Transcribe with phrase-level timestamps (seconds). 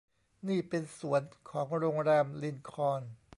[0.47, 3.03] นี่เป็นสวนของโรงแรมลินคอล์น